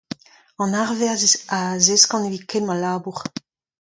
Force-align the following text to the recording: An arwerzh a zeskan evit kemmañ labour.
An 0.61 0.75
arwerzh 0.81 1.35
a 1.57 1.59
zeskan 1.85 2.27
evit 2.27 2.43
kemmañ 2.49 2.77
labour. 2.83 3.19